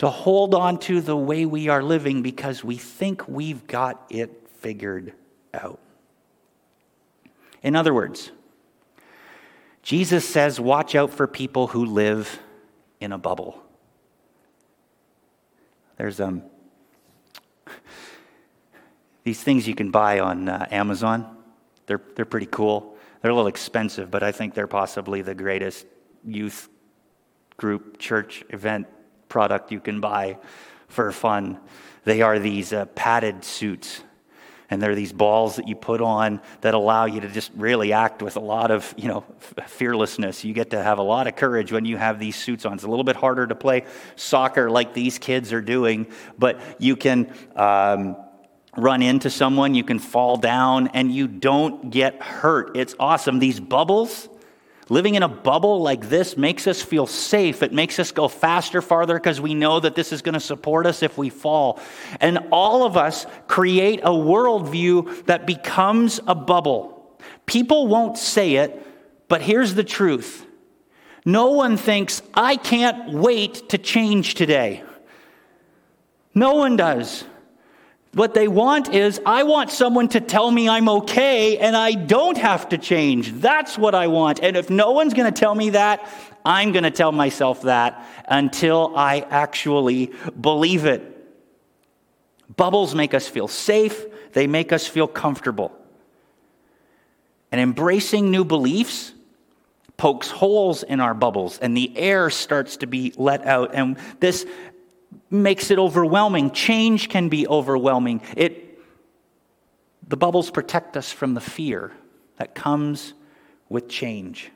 [0.05, 4.46] to hold on to the way we are living because we think we've got it
[4.59, 5.14] figured
[5.55, 5.80] out.
[7.62, 8.30] In other words,
[9.82, 12.38] Jesus says, watch out for people who live
[13.00, 13.62] in a bubble.
[15.96, 16.42] There's um,
[19.24, 21.34] these things you can buy on uh, Amazon.
[21.86, 22.98] They're, they're pretty cool.
[23.22, 25.86] They're a little expensive, but I think they're possibly the greatest
[26.26, 26.68] youth
[27.57, 28.86] group church event
[29.35, 30.39] product you can buy
[30.87, 31.59] for fun.
[32.05, 34.01] They are these uh, padded suits.
[34.70, 38.22] And they're these balls that you put on that allow you to just really act
[38.22, 39.24] with a lot of, you know,
[39.66, 40.45] fearlessness.
[40.45, 42.74] You get to have a lot of courage when you have these suits on.
[42.74, 46.07] It's a little bit harder to play soccer like these kids are doing,
[46.39, 48.16] but you can um,
[48.76, 52.76] run into someone, you can fall down, and you don't get hurt.
[52.76, 53.41] It's awesome.
[53.41, 54.28] These bubbles,
[54.91, 57.62] Living in a bubble like this makes us feel safe.
[57.62, 60.87] It makes us go faster, farther, because we know that this is going to support
[60.87, 61.80] us if we fall.
[62.20, 67.18] And all of us create a worldview that becomes a bubble.
[67.47, 68.87] People won't say it,
[69.28, 70.47] but here's the truth
[71.24, 74.82] no one thinks, I can't wait to change today.
[76.35, 77.24] No one does.
[78.14, 82.38] What they want is, I want someone to tell me I'm okay and I don't
[82.38, 83.32] have to change.
[83.32, 84.40] That's what I want.
[84.40, 86.08] And if no one's going to tell me that,
[86.44, 91.10] I'm going to tell myself that until I actually believe it.
[92.56, 95.72] Bubbles make us feel safe, they make us feel comfortable.
[97.50, 99.12] And embracing new beliefs
[99.96, 103.74] pokes holes in our bubbles and the air starts to be let out.
[103.74, 104.46] And this
[105.30, 106.50] makes it overwhelming.
[106.50, 108.22] Change can be overwhelming.
[108.36, 108.78] It,
[110.06, 111.92] the bubbles protect us from the fear
[112.36, 113.14] that comes
[113.68, 114.50] with change.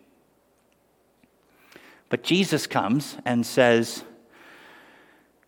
[2.08, 4.04] But Jesus comes and says,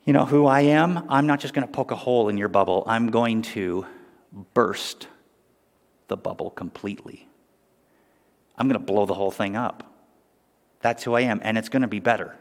[0.04, 1.06] You know who I am?
[1.08, 3.86] I'm not just going to poke a hole in your bubble, I'm going to
[4.54, 5.06] burst
[6.08, 7.26] the bubble completely.
[8.56, 9.86] I'm going to blow the whole thing up.
[10.80, 12.36] That's who I am, and it's going to be better.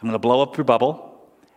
[0.00, 1.09] I'm going to blow up your bubble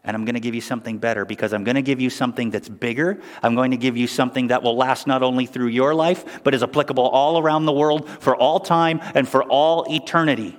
[0.04, 2.50] and I'm going to give you something better because I'm going to give you something
[2.50, 3.22] that's bigger.
[3.42, 6.54] I'm going to give you something that will last not only through your life, but
[6.54, 10.58] is applicable all around the world for all time and for all eternity.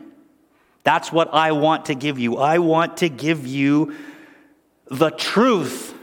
[0.83, 2.39] That's what I want to give you.
[2.39, 3.95] I want to give you
[4.87, 5.95] the truth.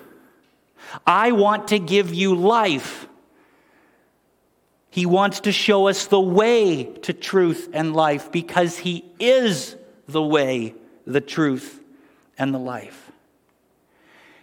[1.05, 3.07] I want to give you life.
[4.91, 9.75] He wants to show us the way to truth and life because He is
[10.07, 10.75] the way,
[11.07, 11.79] the truth,
[12.37, 13.11] and the life.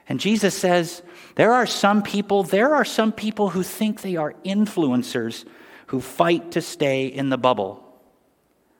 [0.08, 1.02] And Jesus says,
[1.34, 5.44] there are some people, there are some people who think they are influencers
[5.88, 7.84] who fight to stay in the bubble,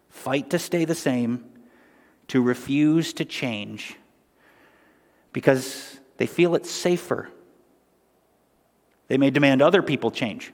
[0.09, 1.45] fight to stay the same,
[2.29, 3.97] to refuse to change
[5.33, 7.31] because they feel it's safer.
[9.09, 10.53] They may demand other people change.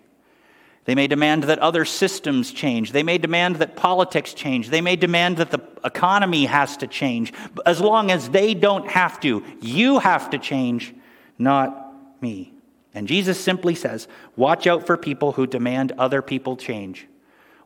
[0.84, 2.92] They may demand that other systems change.
[2.92, 4.68] They may demand that politics change.
[4.68, 7.32] They may demand that the economy has to change.
[7.64, 10.94] As long as they don't have to, you have to change,
[11.38, 12.52] not me.
[12.92, 14.06] And Jesus simply says,
[14.36, 17.08] watch out for people who demand other people change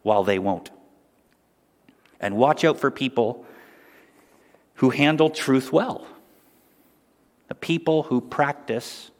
[0.03, 0.71] while they won't.
[2.21, 3.45] And watch out for people
[4.75, 6.07] who handle truth well.
[7.49, 9.11] The people who practice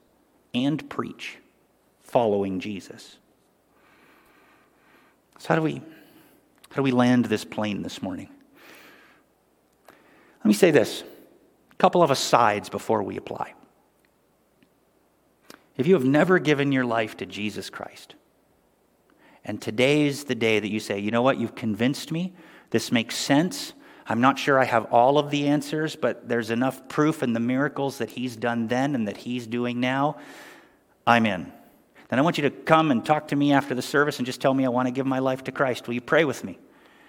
[0.55, 1.39] and preach
[2.01, 3.18] following Jesus.
[5.39, 8.29] So, how do we, how do we land this plane this morning?
[10.41, 11.05] Let me say this
[11.71, 13.55] a couple of asides before we apply.
[15.77, 18.17] If you have never given your life to Jesus Christ,
[19.45, 22.35] and today's the day that you say, you know what, you've convinced me,
[22.71, 23.73] this makes sense.
[24.07, 27.41] I'm not sure I have all of the answers, but there's enough proof in the
[27.41, 30.17] miracles that He's done then and that He's doing now.
[31.07, 31.53] I'm in
[32.09, 34.41] then I want you to come and talk to me after the service and just
[34.41, 35.87] tell me I want to give my life to Christ.
[35.87, 36.59] Will you pray with me?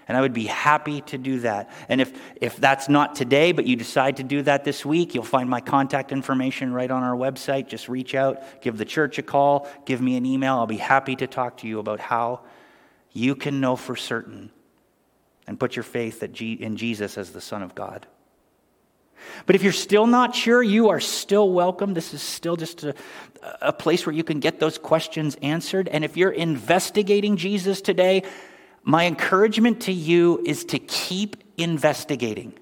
[0.07, 1.69] And I would be happy to do that.
[1.87, 5.23] And if, if that's not today, but you decide to do that this week, you'll
[5.23, 7.67] find my contact information right on our website.
[7.67, 10.55] Just reach out, give the church a call, give me an email.
[10.55, 12.41] I'll be happy to talk to you about how
[13.11, 14.51] you can know for certain
[15.45, 18.07] and put your faith in Jesus as the Son of God.
[19.45, 21.93] But if you're still not sure, you are still welcome.
[21.93, 22.95] This is still just a,
[23.61, 25.87] a place where you can get those questions answered.
[25.87, 28.23] And if you're investigating Jesus today,
[28.83, 32.53] my encouragement to you is to keep investigating.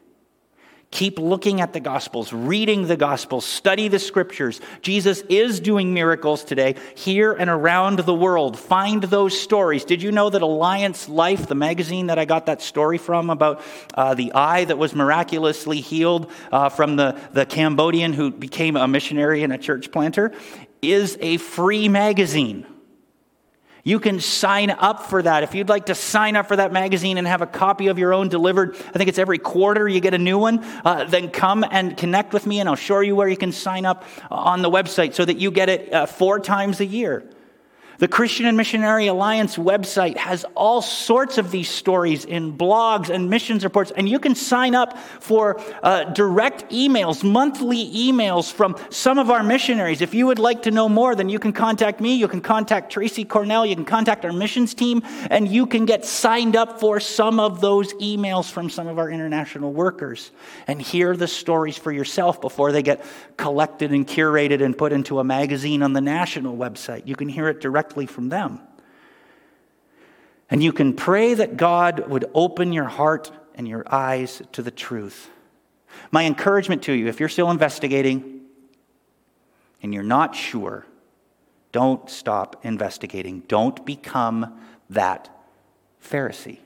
[0.92, 4.62] Keep looking at the Gospels, reading the Gospels, study the Scriptures.
[4.82, 8.58] Jesus is doing miracles today here and around the world.
[8.58, 9.84] Find those stories.
[9.84, 13.62] Did you know that Alliance Life, the magazine that I got that story from about
[13.96, 18.88] uh, the eye that was miraculously healed uh, from the, the Cambodian who became a
[18.88, 20.32] missionary and a church planter,
[20.82, 22.66] is a free magazine.
[23.88, 25.44] You can sign up for that.
[25.44, 28.14] If you'd like to sign up for that magazine and have a copy of your
[28.14, 31.64] own delivered, I think it's every quarter you get a new one, uh, then come
[31.72, 34.70] and connect with me and I'll show you where you can sign up on the
[34.70, 37.24] website so that you get it uh, four times a year.
[38.00, 43.28] The Christian and Missionary Alliance website has all sorts of these stories in blogs and
[43.28, 49.18] missions reports, and you can sign up for uh, direct emails, monthly emails from some
[49.18, 50.02] of our missionaries.
[50.02, 52.92] If you would like to know more, then you can contact me, you can contact
[52.92, 57.00] Tracy Cornell, you can contact our missions team, and you can get signed up for
[57.00, 60.30] some of those emails from some of our international workers
[60.68, 63.04] and hear the stories for yourself before they get
[63.38, 67.08] collected and curated and put into a magazine on the national website.
[67.08, 68.60] You can hear it directly directly from them.
[70.50, 74.72] And you can pray that God would open your heart and your eyes to the
[74.72, 75.30] truth.
[76.12, 78.42] My encouragement to you, if you're still investigating
[79.82, 80.86] and you're not sure,
[81.72, 83.42] don't stop investigating.
[83.48, 84.58] Don't become
[84.90, 85.30] that
[86.02, 86.60] Pharisee.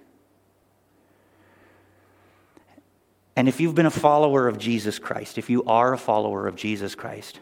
[3.36, 6.56] And if you've been a follower of Jesus Christ, if you are a follower of
[6.56, 7.40] Jesus Christ,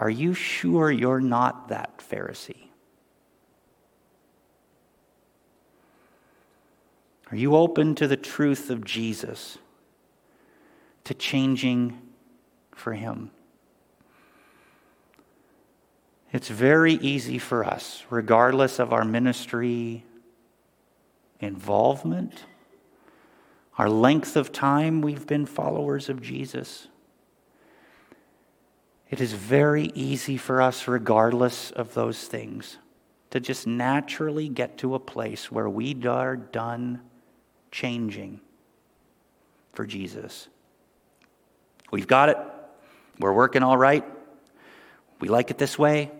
[0.00, 2.70] are you sure you're not that Pharisee?
[7.30, 9.58] Are you open to the truth of Jesus,
[11.04, 12.00] to changing
[12.74, 13.30] for Him?
[16.32, 20.04] It's very easy for us, regardless of our ministry
[21.40, 22.44] involvement,
[23.76, 26.88] our length of time we've been followers of Jesus.
[29.10, 32.78] It is very easy for us, regardless of those things,
[33.30, 37.00] to just naturally get to a place where we are done
[37.72, 38.40] changing
[39.72, 40.48] for Jesus.
[41.90, 42.38] We've got it.
[43.18, 44.04] We're working all right.
[45.18, 46.12] We like it this way.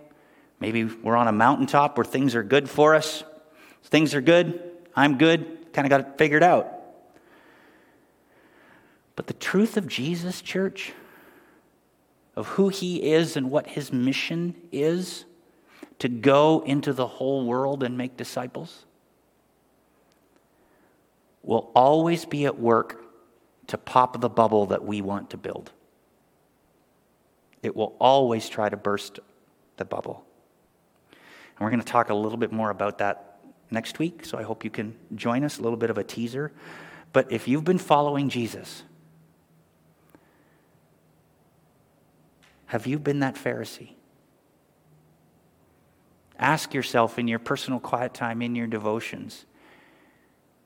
[0.59, 3.23] Maybe we're on a mountaintop where things are good for us.
[3.85, 4.63] Things are good.
[4.97, 5.73] I'm good.
[5.73, 6.73] Kind of got it figured out.
[9.15, 10.93] But the truth of Jesus, church,
[12.41, 15.27] of who he is and what his mission is
[15.99, 18.87] to go into the whole world and make disciples,
[21.43, 23.05] will always be at work
[23.67, 25.71] to pop the bubble that we want to build.
[27.63, 29.21] It will always try to burst
[29.77, 30.25] the bubble.
[31.11, 33.39] And we're going to talk a little bit more about that
[33.71, 36.53] next week, so I hope you can join us, a little bit of a teaser.
[37.13, 38.83] But if you've been following Jesus,
[42.71, 43.95] have you been that Pharisee?
[46.39, 49.45] Ask yourself in your personal quiet time, in your devotions,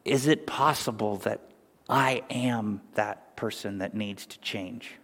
[0.05, 1.41] is it possible that
[1.89, 4.97] I am that person that needs to change?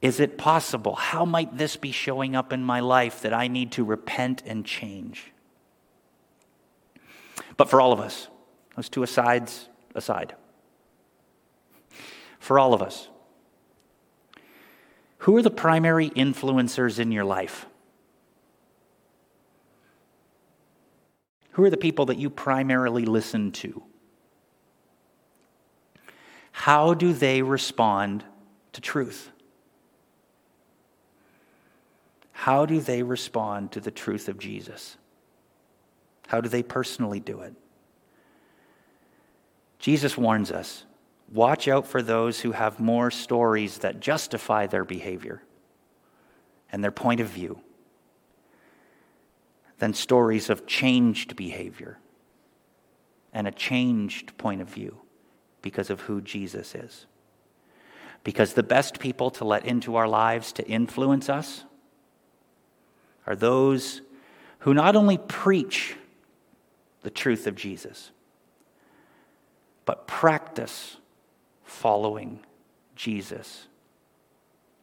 [0.00, 0.94] Is it possible?
[0.94, 4.64] How might this be showing up in my life that I need to repent and
[4.64, 5.32] change?
[7.56, 8.28] But for all of us,
[8.76, 10.36] those two asides aside,
[12.38, 13.08] for all of us,
[15.22, 17.66] who are the primary influencers in your life?
[21.52, 23.84] Who are the people that you primarily listen to?
[26.50, 28.24] How do they respond
[28.72, 29.30] to truth?
[32.32, 34.96] How do they respond to the truth of Jesus?
[36.26, 37.54] How do they personally do it?
[39.78, 40.84] Jesus warns us
[41.32, 45.42] watch out for those who have more stories that justify their behavior
[46.70, 47.60] and their point of view
[49.78, 51.98] than stories of changed behavior
[53.32, 54.98] and a changed point of view
[55.62, 57.06] because of who Jesus is.
[58.24, 61.64] Because the best people to let into our lives to influence us
[63.26, 64.02] are those
[64.60, 65.96] who not only preach
[67.02, 68.10] the truth of Jesus,
[69.84, 70.98] but practice
[71.72, 72.40] following
[72.94, 73.66] Jesus.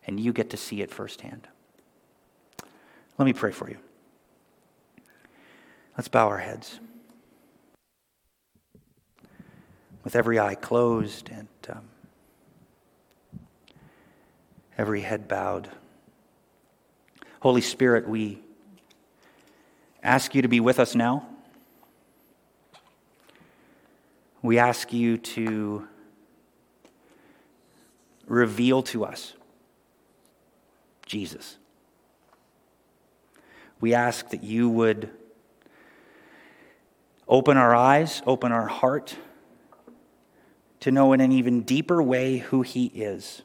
[0.05, 1.47] And you get to see it firsthand.
[3.17, 3.77] Let me pray for you.
[5.97, 6.79] Let's bow our heads.
[10.03, 11.83] With every eye closed and um,
[14.77, 15.69] every head bowed.
[17.41, 18.41] Holy Spirit, we
[20.01, 21.27] ask you to be with us now.
[24.41, 25.88] We ask you to
[28.29, 29.33] reveal to us
[31.05, 31.57] Jesus.
[33.81, 35.09] We ask that you would
[37.27, 39.15] open our eyes, open our heart
[40.81, 43.41] to know in an even deeper way who He is.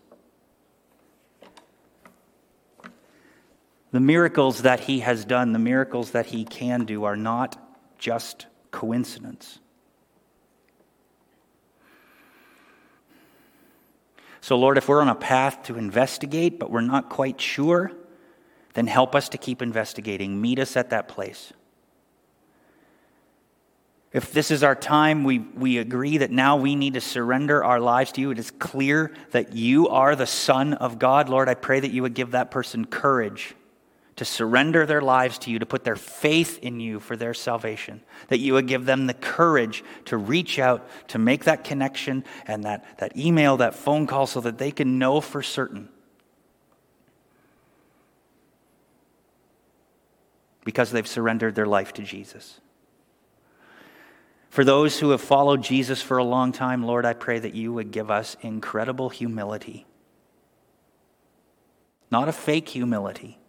[3.95, 7.57] The miracles that he has done, the miracles that he can do, are not
[7.97, 9.61] just coincidence.
[14.45, 17.93] So, Lord, if we're on a path to investigate, but we're not quite sure,
[18.75, 20.39] then help us to keep investigating.
[20.39, 21.55] Meet us at that place.
[24.13, 27.81] If this is our time, we, we agree that now we need to surrender our
[27.81, 28.33] lives to you.
[28.33, 31.31] It is clear that you are the Son of God.
[31.31, 33.55] Lord, I pray that you would give that person courage
[34.17, 38.01] to surrender their lives to you, to put their faith in you for their salvation,
[38.29, 42.65] that you would give them the courage to reach out, to make that connection and
[42.65, 45.89] that, that email, that phone call, so that they can know for certain.
[50.65, 52.61] Because they've surrendered their life to Jesus.
[54.49, 57.73] For those who have followed Jesus for a long time, Lord, I pray that you
[57.73, 59.85] would give us incredible humility.
[62.09, 63.41] Not a fake humility,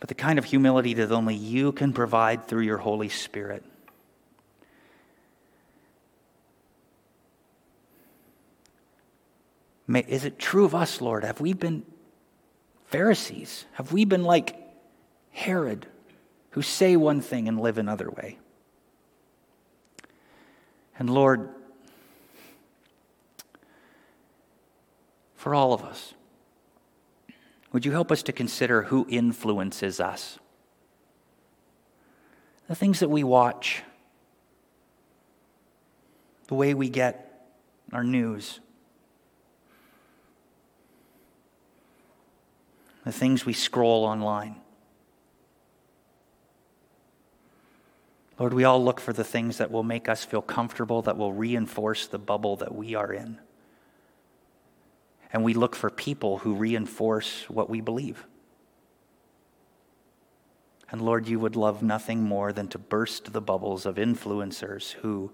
[0.00, 3.64] but the kind of humility that only you can provide through your Holy Spirit.
[9.86, 11.24] May, is it true of us, Lord?
[11.24, 11.82] Have we been
[12.86, 13.64] Pharisees?
[13.72, 14.54] Have we been like
[15.32, 15.86] Herod,
[16.50, 18.38] who say one thing and live another way?
[20.98, 21.48] And Lord,
[25.36, 26.12] for all of us,
[27.72, 30.38] would you help us to consider who influences us?
[32.66, 33.82] The things that we watch,
[36.48, 37.46] the way we get
[37.92, 38.60] our news,
[43.04, 44.56] the things we scroll online.
[48.38, 51.32] Lord, we all look for the things that will make us feel comfortable, that will
[51.32, 53.38] reinforce the bubble that we are in.
[55.32, 58.26] And we look for people who reinforce what we believe.
[60.90, 65.30] And Lord, you would love nothing more than to burst the bubbles of influencers who,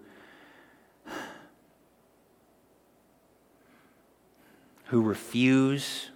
[4.86, 6.11] who refuse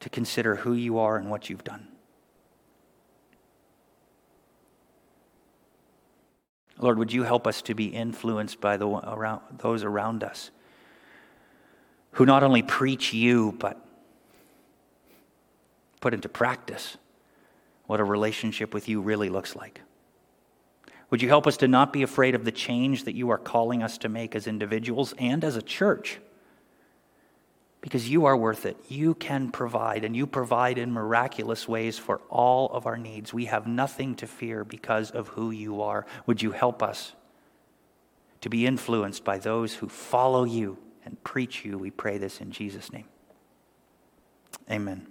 [0.00, 1.86] to consider who you are and what you've done.
[6.80, 10.50] Lord, would you help us to be influenced by the, around, those around us
[12.18, 13.80] who not only preach you, but
[16.00, 16.96] put into practice
[17.86, 19.80] what a relationship with you really looks like?
[21.10, 23.84] Would you help us to not be afraid of the change that you are calling
[23.84, 26.18] us to make as individuals and as a church?
[27.80, 28.76] because you are worth it.
[28.88, 33.32] You can provide, and you provide in miraculous ways for all of our needs.
[33.32, 36.04] We have nothing to fear because of who you are.
[36.26, 37.12] Would you help us
[38.40, 40.76] to be influenced by those who follow you
[41.08, 41.78] and preach you?
[41.78, 43.06] We pray this in Jesus' name.
[44.70, 45.06] Amen.